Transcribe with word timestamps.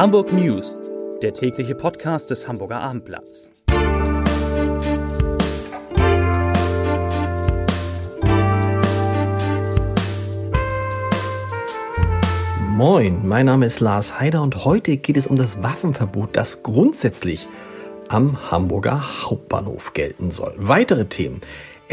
Hamburg 0.00 0.32
News, 0.32 0.80
der 1.20 1.34
tägliche 1.34 1.74
Podcast 1.74 2.30
des 2.30 2.48
Hamburger 2.48 2.80
Abendblatts. 2.80 3.50
Moin, 12.70 13.28
mein 13.28 13.44
Name 13.44 13.66
ist 13.66 13.80
Lars 13.80 14.18
Heider 14.18 14.42
und 14.42 14.64
heute 14.64 14.96
geht 14.96 15.18
es 15.18 15.26
um 15.26 15.36
das 15.36 15.62
Waffenverbot, 15.62 16.34
das 16.34 16.62
grundsätzlich 16.62 17.46
am 18.08 18.50
Hamburger 18.50 19.26
Hauptbahnhof 19.26 19.92
gelten 19.92 20.30
soll. 20.30 20.54
Weitere 20.56 21.04
Themen. 21.04 21.42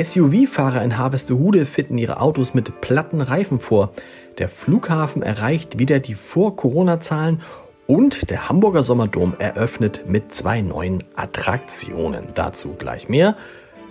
SUV-Fahrer 0.02 0.82
in 0.82 0.98
Harvestehude 0.98 1.66
finden 1.66 1.98
ihre 1.98 2.21
Autos 2.21 2.54
mit 2.54 2.80
platten 2.80 3.20
Reifen 3.20 3.60
vor. 3.60 3.92
Der 4.38 4.48
Flughafen 4.48 5.24
erreicht 5.24 5.78
wieder 5.78 6.00
die 6.00 6.16
Vor-Corona-Zahlen 6.16 7.42
und 7.87 8.29
der 8.29 8.50
Hamburger 8.50 8.83
Sommerdom 8.83 9.33
eröffnet 9.39 10.04
mit 10.07 10.33
zwei 10.33 10.61
neuen 10.61 11.04
Attraktionen. 11.15 12.27
Dazu 12.36 12.75
gleich 12.77 13.10
mehr. 13.10 13.36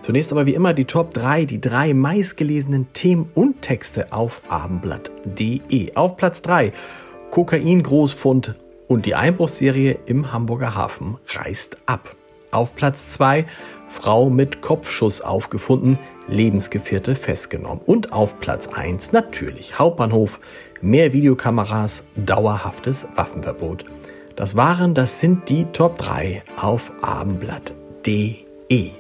Zunächst 0.03 0.31
aber 0.31 0.47
wie 0.47 0.55
immer 0.55 0.75
die 0.75 0.85
Top 0.85 1.13
3, 1.15 1.47
die 1.47 1.61
drei 1.61 1.95
meistgelesenen 1.95 2.93
Themen 2.93 3.31
und 3.35 3.63
Texte 3.63 4.13
auf 4.13 4.43
abendblatt.de. 4.49 5.97
Auf 5.97 6.17
Platz 6.17 6.43
3 6.43 6.73
Kokain-Großfund 7.31 8.55
und 8.87 9.07
die 9.07 9.15
Einbruchsserie 9.15 9.99
im 10.07 10.33
Hamburger 10.33 10.75
Hafen 10.75 11.17
reißt 11.27 11.79
ab. 11.87 12.15
Auf 12.53 12.77
Platz 12.77 13.15
2 13.15 13.47
Frau 13.89 14.31
mit 14.31 14.63
Kopfschuss 14.63 15.21
aufgefunden, 15.21 15.99
Lebensgefährte 16.29 17.15
festgenommen. 17.15 17.81
Und 17.85 18.13
auf 18.13 18.41
Platz 18.41 18.69
1 18.69 19.13
natürlich 19.13 19.79
Hauptbahnhof, 19.79 20.41
mehr 20.81 21.13
Videokameras, 21.13 22.05
dauerhaftes 22.17 23.07
Waffenverbot. 23.15 23.85
Das 24.37 24.55
waren, 24.57 24.95
das 24.95 25.21
sind 25.21 25.49
die 25.49 25.65
Top 25.73 25.99
3 25.99 26.43
auf 26.57 26.93
abendblatt.de. 27.01 28.91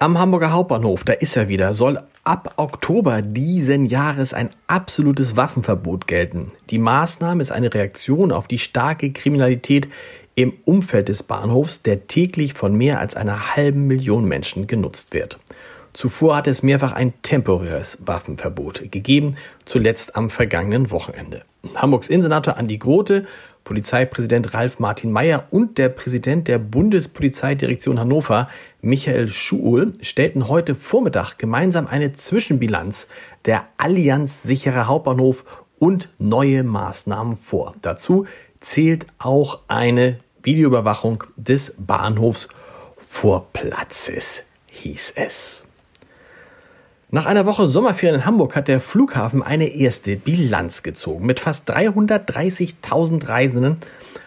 Am 0.00 0.16
Hamburger 0.16 0.52
Hauptbahnhof, 0.52 1.02
da 1.02 1.12
ist 1.12 1.36
er 1.36 1.48
wieder, 1.48 1.74
soll 1.74 2.00
ab 2.22 2.54
Oktober 2.56 3.20
diesen 3.20 3.84
Jahres 3.84 4.32
ein 4.32 4.50
absolutes 4.68 5.36
Waffenverbot 5.36 6.06
gelten. 6.06 6.52
Die 6.70 6.78
Maßnahme 6.78 7.42
ist 7.42 7.50
eine 7.50 7.74
Reaktion 7.74 8.30
auf 8.30 8.46
die 8.46 8.58
starke 8.58 9.10
Kriminalität 9.10 9.88
im 10.36 10.52
Umfeld 10.64 11.08
des 11.08 11.24
Bahnhofs, 11.24 11.82
der 11.82 12.06
täglich 12.06 12.54
von 12.54 12.76
mehr 12.76 13.00
als 13.00 13.16
einer 13.16 13.56
halben 13.56 13.88
Million 13.88 14.24
Menschen 14.24 14.68
genutzt 14.68 15.12
wird. 15.12 15.40
Zuvor 15.98 16.36
hat 16.36 16.46
es 16.46 16.62
mehrfach 16.62 16.92
ein 16.92 17.12
temporäres 17.22 17.98
Waffenverbot 18.06 18.92
gegeben, 18.92 19.36
zuletzt 19.64 20.14
am 20.14 20.30
vergangenen 20.30 20.92
Wochenende. 20.92 21.42
Hamburgs 21.74 22.06
Innensenator 22.06 22.56
Andi 22.56 22.78
Grote, 22.78 23.26
Polizeipräsident 23.64 24.54
Ralf 24.54 24.78
Martin 24.78 25.10
Mayer 25.10 25.48
und 25.50 25.76
der 25.76 25.88
Präsident 25.88 26.46
der 26.46 26.60
Bundespolizeidirektion 26.60 27.98
Hannover, 27.98 28.48
Michael 28.80 29.26
Schuhl, 29.26 29.94
stellten 30.00 30.46
heute 30.46 30.76
Vormittag 30.76 31.36
gemeinsam 31.36 31.88
eine 31.88 32.12
Zwischenbilanz 32.12 33.08
der 33.44 33.64
Allianz 33.76 34.44
sichere 34.44 34.86
Hauptbahnhof 34.86 35.44
und 35.80 36.10
neue 36.20 36.62
Maßnahmen 36.62 37.34
vor. 37.34 37.74
Dazu 37.82 38.24
zählt 38.60 39.08
auch 39.18 39.62
eine 39.66 40.20
Videoüberwachung 40.44 41.24
des 41.34 41.74
Bahnhofs 41.76 42.46
Vorplatzes, 42.98 44.44
hieß 44.70 45.14
es. 45.16 45.64
Nach 47.10 47.24
einer 47.24 47.46
Woche 47.46 47.68
Sommerferien 47.68 48.20
in 48.20 48.26
Hamburg 48.26 48.54
hat 48.54 48.68
der 48.68 48.82
Flughafen 48.82 49.42
eine 49.42 49.68
erste 49.68 50.16
Bilanz 50.16 50.82
gezogen. 50.82 51.24
Mit 51.24 51.40
fast 51.40 51.70
330.000 51.70 53.26
Reisenden 53.26 53.78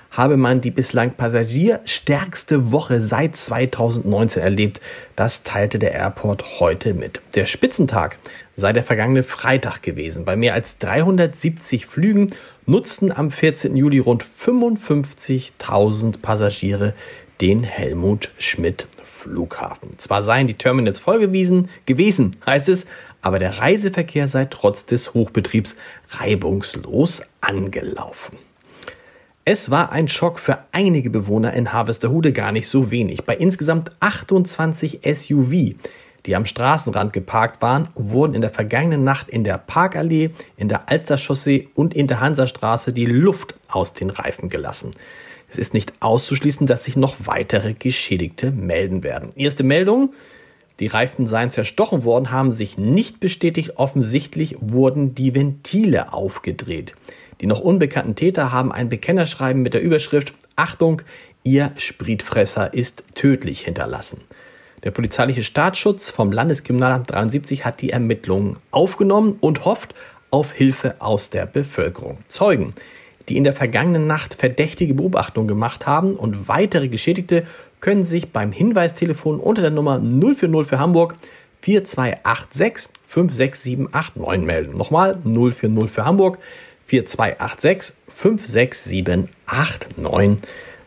habe 0.10 0.36
man 0.36 0.62
die 0.62 0.72
bislang 0.72 1.12
passagierstärkste 1.12 2.72
Woche 2.72 3.00
seit 3.00 3.36
2019 3.36 4.42
erlebt. 4.42 4.82
Das 5.16 5.44
teilte 5.44 5.78
der 5.78 5.94
Airport 5.94 6.60
heute 6.60 6.96
mit. 6.96 7.22
Der 7.36 7.46
Spitzentag 7.46 8.18
sei 8.56 8.74
der 8.74 8.84
vergangene 8.84 9.22
Freitag 9.22 9.84
gewesen. 9.84 10.26
Bei 10.26 10.36
mehr 10.36 10.56
als 10.56 10.80
370 10.80 11.86
Flügen 11.86 12.34
nutzten 12.66 13.12
am 13.12 13.30
14. 13.30 13.78
Juli 13.78 14.00
rund 14.00 14.26
55.000 14.26 16.20
Passagiere 16.20 16.96
den 17.42 17.64
Helmut 17.64 18.30
Schmidt 18.38 18.88
Flughafen. 19.04 19.98
Zwar 19.98 20.22
seien 20.22 20.48
die 20.48 20.54
Terminals 20.54 21.00
vollgewiesen 21.00 21.70
gewesen, 21.86 22.36
heißt 22.46 22.70
es, 22.70 22.86
aber 23.22 23.40
der 23.40 23.60
Reiseverkehr 23.60 24.28
sei 24.28 24.46
trotz 24.46 24.86
des 24.86 25.14
Hochbetriebs 25.14 25.76
reibungslos 26.10 27.22
angelaufen. 27.42 28.38
Es 29.44 29.72
war 29.72 29.92
ein 29.92 30.08
Schock 30.08 30.40
für 30.40 30.60
einige 30.72 31.10
Bewohner 31.10 31.54
in 31.54 31.74
Harvesterhude 31.74 32.32
gar 32.32 32.52
nicht 32.52 32.68
so 32.68 32.92
wenig. 32.92 33.26
Bei 33.26 33.36
insgesamt 33.36 33.92
28 34.00 35.00
SUV 35.04 35.76
die 36.26 36.36
am 36.36 36.46
Straßenrand 36.46 37.14
geparkt 37.14 37.62
waren, 37.62 37.90
wurden 37.96 38.36
in 38.36 38.42
der 38.42 38.52
vergangenen 38.52 39.04
Nacht 39.04 39.30
in 39.30 39.44
der 39.44 39.58
Parkallee, 39.58 40.32
in 40.58 40.70
der 40.70 40.90
Alsterchaussee 40.90 41.70
und 41.74 41.94
in 41.94 42.08
der 42.08 42.20
Hansastraße 42.20 42.94
die 42.94 43.06
Luft 43.06 43.56
aus 43.68 43.94
den 43.94 44.10
Reifen 44.10 44.50
gelassen. 44.50 44.92
Es 45.52 45.58
ist 45.58 45.74
nicht 45.74 45.92
auszuschließen, 46.00 46.66
dass 46.66 46.86
sich 46.86 46.96
noch 46.96 47.18
weitere 47.26 47.74
Geschädigte 47.74 48.52
melden 48.52 49.04
werden. 49.04 49.32
Erste 49.36 49.64
Meldungen, 49.64 50.14
die 50.80 50.88
Reifen 50.88 51.28
seien 51.28 51.52
zerstochen 51.52 52.06
worden, 52.06 52.32
haben 52.32 52.54
sich 52.54 52.78
nicht 52.78 53.20
bestätigt. 53.20 53.74
Offensichtlich 53.76 54.56
wurden 54.62 55.14
die 55.14 55.36
Ventile 55.36 56.14
aufgedreht. 56.14 56.96
Die 57.42 57.48
noch 57.48 57.60
unbekannten 57.60 58.16
Täter 58.16 58.54
haben 58.54 58.72
ein 58.72 58.88
Bekennerschreiben 58.88 59.62
mit 59.62 59.74
der 59.74 59.82
Überschrift 59.82 60.34
Achtung, 60.56 61.02
Ihr 61.44 61.72
Spritfresser 61.76 62.74
ist 62.74 63.04
tödlich 63.16 63.62
hinterlassen. 63.62 64.22
Der 64.84 64.92
polizeiliche 64.92 65.44
Staatsschutz 65.44 66.10
vom 66.10 66.32
Landeskriminalamt 66.32 67.12
73 67.12 67.66
hat 67.66 67.82
die 67.82 67.90
Ermittlungen 67.90 68.58
aufgenommen 68.70 69.38
und 69.42 69.66
hofft 69.66 69.96
auf 70.30 70.54
Hilfe 70.54 70.96
aus 71.00 71.30
der 71.30 71.46
Bevölkerung. 71.46 72.20
Zeugen, 72.28 72.74
die 73.30 73.38
in 73.38 73.44
der 73.44 73.54
vergangenen 73.54 74.08
Nacht 74.08 74.36
verdächtige 74.36 74.94
Beobachtungen 74.94 75.48
gemacht 75.48 75.86
haben 75.86 76.16
und 76.16 76.48
weitere 76.48 76.88
Geschädigte 76.88 77.46
können 77.80 78.04
sich 78.04 78.32
beim 78.32 78.52
Hinweistelefon 78.52 79.40
unter 79.40 79.62
der 79.62 79.72
Nummer 79.72 80.00
040 80.00 80.68
für 80.68 80.80
Hamburg 80.80 81.16
4286 81.62 82.92
56789 83.08 84.46
melden. 84.46 84.78
Nochmal 84.78 85.18
040 85.24 85.92
für 85.92 86.06
Hamburg 86.06 86.40
4286 86.88 87.96
56789. 88.08 90.38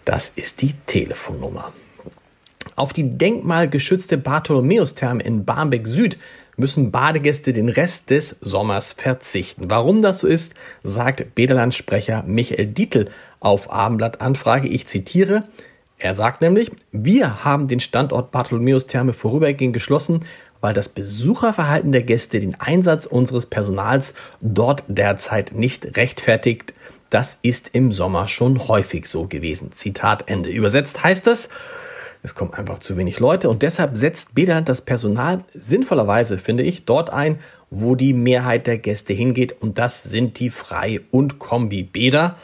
Das 0.04 0.30
ist 0.30 0.62
die 0.62 0.74
Telefonnummer. 0.86 1.72
Auf 2.76 2.92
die 2.92 3.16
denkmalgeschützte 3.16 4.18
Bartholomäustherme 4.18 5.22
in 5.22 5.44
Barmbek 5.44 5.86
Süd 5.86 6.18
müssen 6.56 6.90
Badegäste 6.90 7.52
den 7.52 7.68
Rest 7.68 8.10
des 8.10 8.36
Sommers 8.40 8.92
verzichten. 8.92 9.70
Warum 9.70 10.02
das 10.02 10.20
so 10.20 10.26
ist, 10.26 10.54
sagt 10.82 11.34
Bederland-Sprecher 11.34 12.24
Michael 12.26 12.66
Dietl 12.66 13.10
auf 13.40 13.70
Abendblatt-Anfrage. 13.70 14.68
Ich 14.68 14.86
zitiere. 14.86 15.44
Er 15.98 16.14
sagt 16.14 16.40
nämlich, 16.40 16.70
wir 16.92 17.44
haben 17.44 17.68
den 17.68 17.80
Standort 17.80 18.30
Bartholomäustherme 18.30 19.14
vorübergehend 19.14 19.74
geschlossen, 19.74 20.24
weil 20.60 20.74
das 20.74 20.88
Besucherverhalten 20.88 21.92
der 21.92 22.02
Gäste 22.02 22.40
den 22.40 22.58
Einsatz 22.58 23.06
unseres 23.06 23.46
Personals 23.46 24.14
dort 24.40 24.82
derzeit 24.88 25.52
nicht 25.52 25.96
rechtfertigt. 25.96 26.72
Das 27.10 27.38
ist 27.42 27.70
im 27.74 27.92
Sommer 27.92 28.28
schon 28.28 28.66
häufig 28.66 29.06
so 29.06 29.26
gewesen. 29.26 29.72
Zitat 29.72 30.24
Ende. 30.26 30.50
Übersetzt 30.50 31.04
heißt 31.04 31.26
es, 31.26 31.48
es 32.24 32.34
kommen 32.34 32.54
einfach 32.54 32.78
zu 32.78 32.96
wenig 32.96 33.20
Leute 33.20 33.50
und 33.50 33.60
deshalb 33.60 33.96
setzt 33.98 34.34
Bäder 34.34 34.62
das 34.62 34.80
Personal 34.80 35.44
sinnvollerweise, 35.52 36.38
finde 36.38 36.62
ich, 36.62 36.86
dort 36.86 37.10
ein, 37.10 37.38
wo 37.68 37.94
die 37.96 38.14
Mehrheit 38.14 38.66
der 38.66 38.78
Gäste 38.78 39.12
hingeht 39.12 39.60
und 39.60 39.76
das 39.76 40.02
sind 40.02 40.40
die 40.40 40.48
Frei- 40.48 41.02
und 41.10 41.38
Kombibäder. 41.38 42.36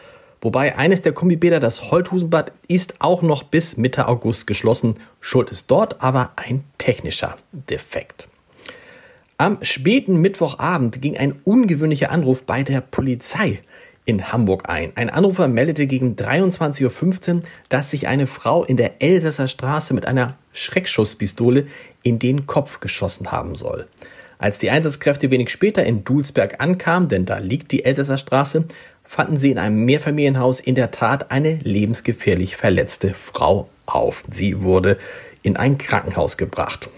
Wobei 0.42 0.76
eines 0.76 1.00
der 1.00 1.12
Kombibäder, 1.12 1.60
das 1.60 1.90
Holthusenbad, 1.90 2.52
ist 2.68 2.96
auch 2.98 3.22
noch 3.22 3.42
bis 3.42 3.78
Mitte 3.78 4.06
August 4.06 4.46
geschlossen. 4.46 4.96
Schuld 5.18 5.48
ist 5.48 5.70
dort 5.70 6.02
aber 6.02 6.32
ein 6.36 6.64
technischer 6.76 7.38
Defekt. 7.52 8.28
Am 9.38 9.58
späten 9.62 10.16
Mittwochabend 10.16 11.00
ging 11.00 11.16
ein 11.16 11.40
ungewöhnlicher 11.44 12.10
Anruf 12.10 12.44
bei 12.44 12.62
der 12.62 12.82
Polizei 12.82 13.60
in 14.10 14.32
Hamburg 14.32 14.68
ein. 14.68 14.92
Ein 14.96 15.08
Anrufer 15.08 15.48
meldete 15.48 15.86
gegen 15.86 16.16
23.15 16.16 17.34
Uhr, 17.34 17.42
dass 17.68 17.90
sich 17.90 18.08
eine 18.08 18.26
Frau 18.26 18.64
in 18.64 18.76
der 18.76 19.00
Elsässer 19.00 19.46
Straße 19.46 19.94
mit 19.94 20.06
einer 20.06 20.36
Schreckschusspistole 20.52 21.66
in 22.02 22.18
den 22.18 22.46
Kopf 22.46 22.80
geschossen 22.80 23.32
haben 23.32 23.54
soll. 23.54 23.86
Als 24.38 24.58
die 24.58 24.70
Einsatzkräfte 24.70 25.30
wenig 25.30 25.50
später 25.50 25.84
in 25.84 26.04
Dulsberg 26.04 26.60
ankamen, 26.60 27.08
denn 27.08 27.24
da 27.24 27.38
liegt 27.38 27.72
die 27.72 27.84
Elsässer 27.84 28.16
Straße, 28.16 28.64
fanden 29.04 29.36
sie 29.36 29.50
in 29.50 29.58
einem 29.58 29.84
Mehrfamilienhaus 29.84 30.60
in 30.60 30.74
der 30.74 30.90
Tat 30.90 31.30
eine 31.30 31.54
lebensgefährlich 31.62 32.56
verletzte 32.56 33.14
Frau 33.14 33.68
auf. 33.86 34.24
Sie 34.30 34.62
wurde 34.62 34.98
in 35.42 35.56
ein 35.56 35.78
Krankenhaus 35.78 36.36
gebracht. 36.36 36.88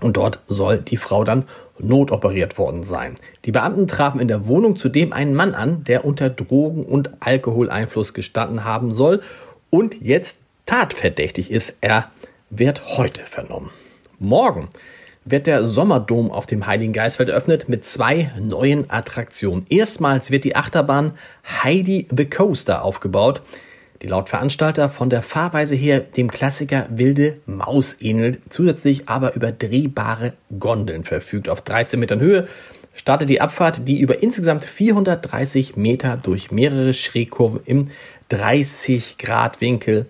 Und 0.00 0.16
dort 0.16 0.40
soll 0.48 0.78
die 0.78 0.96
Frau 0.96 1.24
dann 1.24 1.44
notoperiert 1.80 2.58
worden 2.58 2.84
sein. 2.84 3.14
Die 3.44 3.52
Beamten 3.52 3.86
trafen 3.86 4.20
in 4.20 4.28
der 4.28 4.46
Wohnung 4.46 4.76
zudem 4.76 5.12
einen 5.12 5.34
Mann 5.34 5.54
an, 5.54 5.84
der 5.84 6.04
unter 6.04 6.30
Drogen- 6.30 6.84
und 6.84 7.10
Alkoholeinfluss 7.20 8.14
gestanden 8.14 8.64
haben 8.64 8.92
soll 8.92 9.22
und 9.70 10.00
jetzt 10.00 10.36
tatverdächtig 10.66 11.50
ist. 11.50 11.74
Er 11.80 12.10
wird 12.50 12.98
heute 12.98 13.22
vernommen. 13.22 13.70
Morgen 14.18 14.68
wird 15.24 15.46
der 15.46 15.66
Sommerdom 15.66 16.30
auf 16.30 16.46
dem 16.46 16.66
Heiligen 16.66 16.92
Geistfeld 16.92 17.28
eröffnet 17.28 17.68
mit 17.68 17.84
zwei 17.84 18.32
neuen 18.38 18.90
Attraktionen. 18.90 19.66
Erstmals 19.68 20.30
wird 20.30 20.44
die 20.44 20.56
Achterbahn 20.56 21.12
Heidi 21.62 22.06
the 22.10 22.24
Coaster 22.24 22.84
aufgebaut, 22.84 23.42
die 24.02 24.06
laut 24.06 24.28
Veranstalter 24.28 24.88
von 24.88 25.10
der 25.10 25.22
Fahrweise 25.22 25.74
her 25.74 26.00
dem 26.00 26.30
Klassiker 26.30 26.86
Wilde 26.90 27.38
Maus 27.46 27.96
ähnelt, 28.00 28.40
zusätzlich 28.48 29.08
aber 29.08 29.34
über 29.34 29.50
drehbare 29.52 30.34
Gondeln 30.58 31.04
verfügt. 31.04 31.48
Auf 31.48 31.62
13 31.62 31.98
Metern 31.98 32.20
Höhe 32.20 32.48
startet 32.94 33.30
die 33.30 33.40
Abfahrt, 33.40 33.88
die 33.88 34.00
über 34.00 34.22
insgesamt 34.22 34.64
430 34.64 35.76
Meter 35.76 36.16
durch 36.16 36.50
mehrere 36.50 36.94
Schrägkurven 36.94 37.60
im 37.64 37.90
30 38.28 39.18
Grad 39.18 39.60
Winkel 39.60 40.06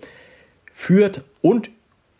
führt 0.72 1.22
und 1.40 1.70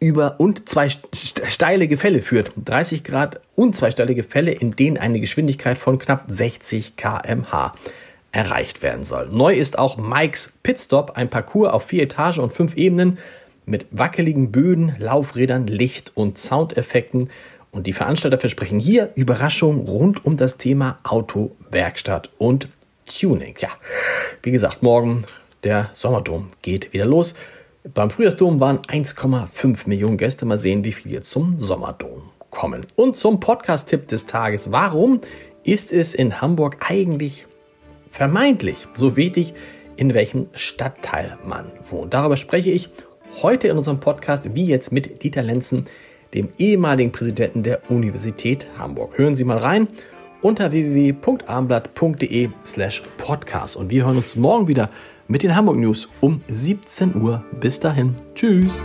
über 0.00 0.38
und 0.38 0.68
zwei 0.68 0.88
steile 1.22 1.88
Gefälle 1.88 2.22
führt. 2.22 2.52
30 2.64 3.02
Grad 3.02 3.40
und 3.56 3.74
zwei 3.74 3.90
steile 3.90 4.14
Gefälle, 4.14 4.52
in 4.52 4.76
denen 4.76 4.96
eine 4.96 5.20
Geschwindigkeit 5.20 5.76
von 5.76 5.98
knapp 5.98 6.24
60 6.28 6.96
kmh 6.96 7.74
erreicht 8.32 8.82
werden 8.82 9.04
soll. 9.04 9.28
Neu 9.30 9.56
ist 9.56 9.78
auch 9.78 9.96
Mikes 9.96 10.52
Pitstop, 10.62 11.12
ein 11.16 11.30
Parcours 11.30 11.72
auf 11.72 11.84
vier 11.84 12.04
Etagen 12.04 12.40
und 12.42 12.52
fünf 12.52 12.76
Ebenen 12.76 13.18
mit 13.64 13.86
wackeligen 13.90 14.50
Böden, 14.50 14.94
Laufrädern, 14.98 15.66
Licht 15.66 16.12
und 16.14 16.38
Soundeffekten. 16.38 17.30
Und 17.70 17.86
die 17.86 17.92
Veranstalter 17.92 18.38
versprechen 18.38 18.78
hier 18.78 19.10
Überraschungen 19.14 19.86
rund 19.86 20.24
um 20.24 20.36
das 20.36 20.56
Thema 20.56 20.98
Autowerkstatt 21.04 22.30
und 22.38 22.68
Tuning. 23.06 23.54
Ja, 23.58 23.70
wie 24.42 24.50
gesagt, 24.50 24.82
morgen 24.82 25.24
der 25.64 25.90
Sommerdom 25.92 26.48
geht 26.62 26.92
wieder 26.92 27.06
los. 27.06 27.34
Beim 27.94 28.10
Frühjahrsdom 28.10 28.60
waren 28.60 28.78
1,5 28.82 29.88
Millionen 29.88 30.16
Gäste. 30.16 30.46
Mal 30.46 30.58
sehen, 30.58 30.84
wie 30.84 30.92
viele 30.92 31.22
zum 31.22 31.58
Sommerdom 31.58 32.22
kommen. 32.50 32.86
Und 32.96 33.16
zum 33.16 33.40
Podcast-Tipp 33.40 34.08
des 34.08 34.26
Tages. 34.26 34.70
Warum 34.72 35.20
ist 35.64 35.92
es 35.92 36.14
in 36.14 36.40
Hamburg 36.40 36.78
eigentlich 36.80 37.46
vermeintlich 38.10 38.86
so 38.94 39.16
wichtig, 39.16 39.54
in 39.96 40.14
welchem 40.14 40.46
Stadtteil 40.54 41.38
man 41.44 41.72
wohnt? 41.90 42.14
Darüber 42.14 42.36
spreche 42.36 42.70
ich 42.70 42.88
heute 43.42 43.68
in 43.68 43.76
unserem 43.76 44.00
Podcast, 44.00 44.54
wie 44.54 44.64
jetzt 44.64 44.92
mit 44.92 45.22
Dieter 45.22 45.42
Lenzen, 45.42 45.86
dem 46.34 46.48
ehemaligen 46.58 47.12
Präsidenten 47.12 47.62
der 47.62 47.90
Universität 47.90 48.68
Hamburg. 48.78 49.16
Hören 49.16 49.34
Sie 49.34 49.44
mal 49.44 49.58
rein 49.58 49.88
unter 50.42 50.70
www.abendblatt.de 50.72 52.50
slash 52.64 53.02
podcast. 53.16 53.76
Und 53.76 53.90
wir 53.90 54.04
hören 54.04 54.18
uns 54.18 54.36
morgen 54.36 54.68
wieder 54.68 54.90
mit 55.26 55.42
den 55.42 55.54
Hamburg 55.54 55.76
News 55.76 56.08
um 56.20 56.42
17 56.48 57.20
Uhr. 57.20 57.44
Bis 57.60 57.80
dahin. 57.80 58.14
Tschüss. 58.34 58.84